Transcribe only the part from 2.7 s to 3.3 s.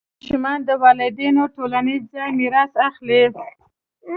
اخلي.